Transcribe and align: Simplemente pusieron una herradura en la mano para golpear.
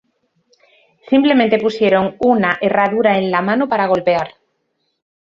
Simplemente 1.07 1.59
pusieron 1.59 2.15
una 2.21 2.57
herradura 2.59 3.19
en 3.19 3.29
la 3.29 3.43
mano 3.43 3.69
para 3.69 3.85
golpear. 3.85 4.29